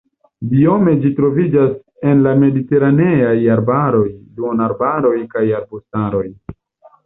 [0.51, 1.75] Biome ĝi troviĝas
[2.13, 4.09] en la mediteraneaj arbaroj,
[4.41, 6.27] duonarbaroj kaj arbustaroj.